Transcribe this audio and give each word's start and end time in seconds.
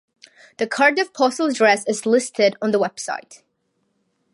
The 0.57 0.65
Cardiff 0.65 1.13
postal 1.13 1.45
address 1.45 1.85
is 1.87 2.07
listed 2.07 2.55
on 2.59 2.71
the 2.71 2.79
website. 2.79 3.43